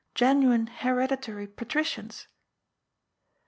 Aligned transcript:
"Genuine 0.15 0.65
hereditary 0.65 1.45
Patri 1.45 1.83
cians 1.83 2.25